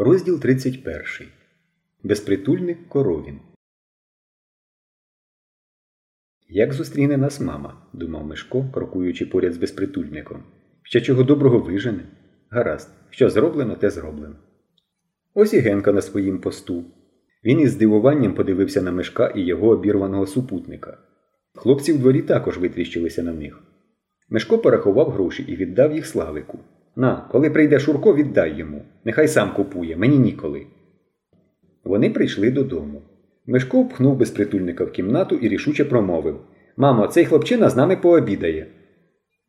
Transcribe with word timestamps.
Розділ 0.00 0.40
31. 0.40 1.04
Безпритульник 2.02 2.88
коровін. 2.88 3.40
Як 6.48 6.72
зустріне 6.72 7.16
нас 7.16 7.40
мама, 7.40 7.82
думав 7.92 8.26
Мишко, 8.26 8.70
крокуючи 8.74 9.26
поряд 9.26 9.52
з 9.52 9.56
безпритульником. 9.56 10.42
Ще 10.82 11.00
чого 11.00 11.22
доброго 11.22 11.58
вижене. 11.58 12.04
Гаразд, 12.50 12.90
що 13.10 13.30
зроблено, 13.30 13.76
те 13.76 13.90
зроблено. 13.90 14.36
Ось 15.34 15.54
і 15.54 15.58
Генка 15.58 15.92
на 15.92 16.00
своїм 16.02 16.40
посту. 16.40 16.84
Він 17.44 17.60
із 17.60 17.70
здивуванням 17.70 18.34
подивився 18.34 18.82
на 18.82 18.92
Мишка 18.92 19.28
і 19.28 19.40
його 19.40 19.68
обірваного 19.68 20.26
супутника. 20.26 20.98
Хлопці 21.54 21.92
в 21.92 21.98
дворі 21.98 22.22
також 22.22 22.58
витріщилися 22.58 23.22
на 23.22 23.32
них. 23.32 23.62
Мишко 24.28 24.58
порахував 24.58 25.10
гроші 25.10 25.42
і 25.42 25.56
віддав 25.56 25.92
їх 25.92 26.06
Славику. 26.06 26.58
На, 26.98 27.28
коли 27.32 27.50
прийде 27.50 27.78
Шурко, 27.78 28.14
віддай 28.14 28.58
йому. 28.58 28.82
Нехай 29.04 29.28
сам 29.28 29.54
купує, 29.54 29.96
мені 29.96 30.18
ніколи. 30.18 30.66
Вони 31.84 32.10
прийшли 32.10 32.50
додому. 32.50 33.02
Мишко 33.46 33.82
впхнув 33.82 34.16
безпритульника 34.16 34.84
в 34.84 34.92
кімнату 34.92 35.36
і 35.36 35.48
рішуче 35.48 35.84
промовив 35.84 36.40
Мамо, 36.76 37.06
цей 37.06 37.24
хлопчина 37.24 37.70
з 37.70 37.76
нами 37.76 37.96
пообідає. 37.96 38.66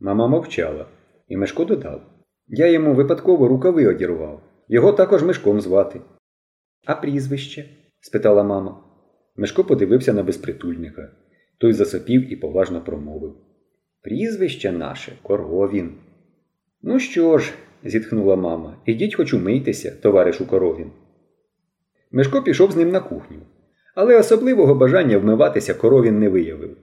Мама 0.00 0.26
мовчала, 0.26 0.86
і 1.28 1.36
Мишко 1.36 1.64
додав 1.64 2.02
Я 2.48 2.66
йому 2.70 2.94
випадково 2.94 3.48
рукави 3.48 3.86
одірвав. 3.86 4.42
Його 4.68 4.92
також 4.92 5.22
Мишком 5.22 5.60
звати. 5.60 6.00
А 6.86 6.94
прізвище? 6.94 7.64
спитала 8.00 8.42
мама. 8.42 8.84
Мишко 9.36 9.64
подивився 9.64 10.12
на 10.12 10.22
безпритульника. 10.22 11.10
Той 11.58 11.72
засопів 11.72 12.32
і 12.32 12.36
поважно 12.36 12.84
промовив 12.84 13.34
Прізвище 14.02 14.72
наше 14.72 15.12
коровін. 15.22 15.94
Ну 16.82 16.98
що 16.98 17.38
ж, 17.38 17.52
зітхнула 17.84 18.36
мама, 18.36 18.76
ідіть 18.86 19.14
хоч 19.14 19.34
умийтеся, 19.34 19.90
товаришу 20.02 20.46
коровін. 20.46 20.90
Мишко 22.12 22.42
пішов 22.42 22.72
з 22.72 22.76
ним 22.76 22.90
на 22.90 23.00
кухню, 23.00 23.38
але 23.94 24.18
особливого 24.18 24.74
бажання 24.74 25.18
вмиватися 25.18 25.74
коровін 25.74 26.18
не 26.18 26.28
виявив, 26.28 26.76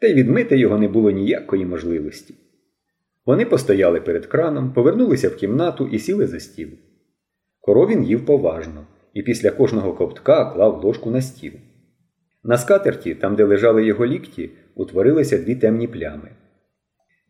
та 0.00 0.06
й 0.06 0.14
відмити 0.14 0.58
його 0.58 0.78
не 0.78 0.88
було 0.88 1.10
ніякої 1.10 1.66
можливості. 1.66 2.34
Вони 3.26 3.44
постояли 3.44 4.00
перед 4.00 4.26
краном, 4.26 4.72
повернулися 4.72 5.28
в 5.28 5.36
кімнату 5.36 5.88
і 5.88 5.98
сіли 5.98 6.26
за 6.26 6.40
стіл. 6.40 6.68
Коровін 7.60 8.04
їв 8.04 8.26
поважно 8.26 8.86
і 9.14 9.22
після 9.22 9.50
кожного 9.50 9.92
ковтка 9.92 10.44
клав 10.44 10.84
ложку 10.84 11.10
на 11.10 11.22
стіл. 11.22 11.52
На 12.44 12.58
скатерті, 12.58 13.14
там, 13.14 13.36
де 13.36 13.44
лежали 13.44 13.84
його 13.84 14.06
лікті, 14.06 14.50
утворилися 14.74 15.38
дві 15.38 15.54
темні 15.54 15.88
плями. 15.88 16.30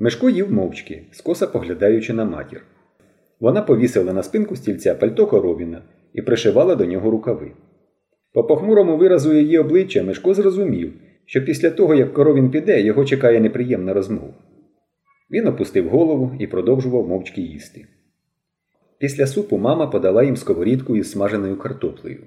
Мишко 0.03 0.31
їв 0.31 0.53
мовчки, 0.53 1.03
скоса 1.13 1.47
поглядаючи 1.47 2.13
на 2.13 2.25
матір. 2.25 2.63
Вона 3.41 3.63
повісила 3.63 4.13
на 4.13 4.23
спинку 4.23 4.57
стільця 4.57 4.95
пальто 4.95 5.27
коровіна 5.27 5.83
і 6.13 6.23
пришивала 6.23 6.75
до 6.75 6.87
нього 6.87 7.11
рукави. 7.11 7.53
По 8.33 8.45
похмурому 8.45 8.97
виразу 8.97 9.33
її 9.33 9.59
обличчя 9.59 10.03
Мишко 10.03 10.35
зрозумів, 10.35 10.93
що 11.27 11.45
після 11.45 11.71
того, 11.71 11.95
як 11.95 12.15
коровін 12.15 12.51
піде, 12.51 12.81
його 12.81 13.05
чекає 13.05 13.41
неприємна 13.41 13.93
розмова. 13.93 14.35
Він 15.31 15.47
опустив 15.47 15.89
голову 15.89 16.37
і 16.39 16.47
продовжував 16.47 17.09
мовчки 17.09 17.41
їсти. 17.41 17.87
Після 18.99 19.27
супу 19.27 19.59
мама 19.59 19.87
подала 19.87 20.23
їм 20.23 20.37
сковорідку 20.37 20.97
із 20.97 21.11
смаженою 21.11 21.59
картоплею. 21.59 22.25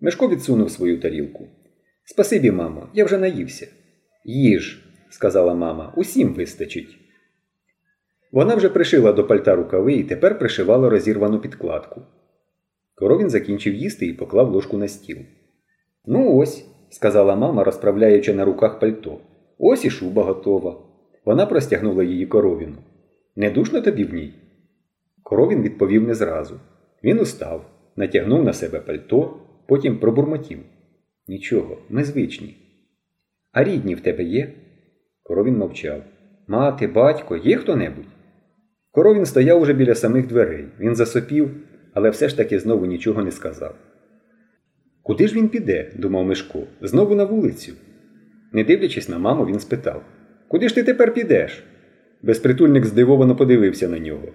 Мишко 0.00 0.28
відсунув 0.28 0.70
свою 0.70 1.00
тарілку. 1.00 1.46
Спасибі, 2.04 2.50
мамо, 2.50 2.88
я 2.94 3.04
вже 3.04 3.18
наївся. 3.18 3.68
Їж, 4.24 4.85
сказала 5.10 5.54
мама, 5.54 5.92
усім 5.96 6.34
вистачить. 6.34 6.98
Вона 8.32 8.54
вже 8.54 8.68
пришила 8.68 9.12
до 9.12 9.26
пальта 9.26 9.56
рукави 9.56 9.92
і 9.92 10.04
тепер 10.04 10.38
пришивала 10.38 10.88
розірвану 10.88 11.40
підкладку. 11.40 12.02
Коровін 12.94 13.30
закінчив 13.30 13.74
їсти 13.74 14.06
і 14.06 14.14
поклав 14.14 14.52
ложку 14.52 14.78
на 14.78 14.88
стіл. 14.88 15.18
Ну 16.06 16.36
ось, 16.36 16.66
сказала 16.90 17.36
мама, 17.36 17.64
розправляючи 17.64 18.34
на 18.34 18.44
руках 18.44 18.80
пальто. 18.80 19.20
Ось 19.58 19.84
і 19.84 19.90
шуба 19.90 20.22
готова. 20.22 20.82
Вона 21.24 21.46
простягнула 21.46 22.04
її 22.04 22.26
коровіну. 22.26 22.76
Не 23.36 23.50
душно 23.50 23.80
тобі 23.80 24.04
в 24.04 24.14
ній? 24.14 24.34
Коровін 25.22 25.62
відповів 25.62 26.02
не 26.02 26.14
зразу. 26.14 26.60
Він 27.04 27.20
устав, 27.20 27.70
натягнув 27.96 28.44
на 28.44 28.52
себе 28.52 28.80
пальто, 28.80 29.40
потім 29.66 29.98
пробурмотів. 29.98 30.58
Нічого, 31.28 31.78
ми 31.88 32.04
звичні. 32.04 32.56
А 33.52 33.64
рідні 33.64 33.94
в 33.94 34.00
тебе 34.00 34.24
є? 34.24 34.52
Коровін 35.26 35.56
мовчав. 35.56 36.02
Мати, 36.46 36.86
батько, 36.86 37.36
є 37.36 37.56
хто 37.56 37.76
небудь? 37.76 38.04
Коровін 38.90 39.26
стояв 39.26 39.60
уже 39.60 39.72
біля 39.72 39.94
самих 39.94 40.26
дверей. 40.26 40.64
Він 40.80 40.94
засопів, 40.94 41.50
але 41.94 42.10
все 42.10 42.28
ж 42.28 42.36
таки 42.36 42.58
знову 42.58 42.86
нічого 42.86 43.22
не 43.22 43.30
сказав. 43.30 43.74
Куди 45.02 45.28
ж 45.28 45.34
він 45.34 45.48
піде? 45.48 45.92
думав 45.96 46.24
Мишко, 46.24 46.62
знову 46.80 47.14
на 47.14 47.24
вулицю. 47.24 47.72
Не 48.52 48.64
дивлячись 48.64 49.08
на 49.08 49.18
маму, 49.18 49.46
він 49.46 49.60
спитав 49.60 50.02
Куди 50.48 50.68
ж 50.68 50.74
ти 50.74 50.82
тепер 50.82 51.14
підеш? 51.14 51.64
Безпритульник 52.22 52.84
здивовано 52.84 53.36
подивився 53.36 53.88
на 53.88 53.98
нього. 53.98 54.28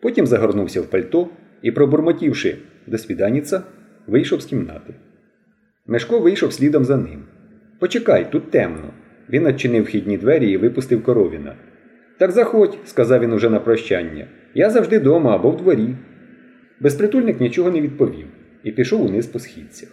Потім 0.00 0.26
загорнувся 0.26 0.80
в 0.80 0.86
пальто 0.86 1.28
і, 1.62 1.72
пробурмотівши 1.72 2.56
до 2.86 2.98
свіданіця, 2.98 3.62
вийшов 4.06 4.40
з 4.40 4.44
кімнати. 4.44 4.94
Мешко 5.86 6.18
вийшов 6.18 6.52
слідом 6.52 6.84
за 6.84 6.96
ним. 6.96 7.24
Почекай, 7.78 8.32
тут 8.32 8.50
темно. 8.50 8.92
Він 9.32 9.48
відчинив 9.48 9.84
вхідні 9.84 10.18
двері 10.18 10.50
і 10.50 10.56
випустив 10.56 11.02
коровіна. 11.02 11.54
Так 12.18 12.30
заходь, 12.30 12.78
сказав 12.84 13.20
він 13.20 13.32
уже 13.32 13.50
на 13.50 13.60
прощання. 13.60 14.26
Я 14.54 14.70
завжди 14.70 15.00
дома 15.00 15.34
або 15.34 15.50
в 15.50 15.56
дворі. 15.56 15.94
Безпритульник 16.80 17.40
нічого 17.40 17.70
не 17.70 17.80
відповів 17.80 18.26
і 18.64 18.72
пішов 18.72 19.04
униз 19.04 19.26
по 19.26 19.38
східцях. 19.38 19.88